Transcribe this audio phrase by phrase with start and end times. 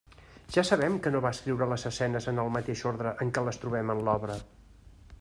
[0.53, 3.63] Ja sabem que no va escriure les escenes en el mateix ordre en què les
[3.67, 4.43] trobem en l'obra.